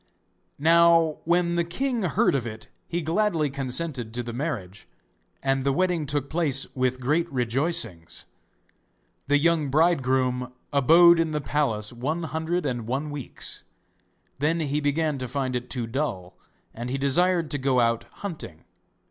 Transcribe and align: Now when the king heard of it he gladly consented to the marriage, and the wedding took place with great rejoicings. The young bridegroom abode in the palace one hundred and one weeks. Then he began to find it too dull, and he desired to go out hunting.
Now 0.57 1.19
when 1.25 1.53
the 1.57 1.63
king 1.63 2.01
heard 2.01 2.33
of 2.33 2.47
it 2.47 2.69
he 2.87 3.03
gladly 3.03 3.51
consented 3.51 4.15
to 4.15 4.23
the 4.23 4.33
marriage, 4.33 4.87
and 5.43 5.63
the 5.63 5.71
wedding 5.71 6.07
took 6.07 6.27
place 6.27 6.65
with 6.73 6.99
great 6.99 7.31
rejoicings. 7.31 8.25
The 9.27 9.37
young 9.37 9.69
bridegroom 9.69 10.53
abode 10.73 11.19
in 11.19 11.33
the 11.33 11.39
palace 11.41 11.93
one 11.93 12.23
hundred 12.23 12.65
and 12.65 12.87
one 12.87 13.11
weeks. 13.11 13.63
Then 14.39 14.61
he 14.61 14.81
began 14.81 15.19
to 15.19 15.27
find 15.27 15.55
it 15.55 15.69
too 15.69 15.85
dull, 15.85 16.35
and 16.73 16.89
he 16.89 16.97
desired 16.97 17.51
to 17.51 17.59
go 17.59 17.79
out 17.79 18.05
hunting. 18.11 18.65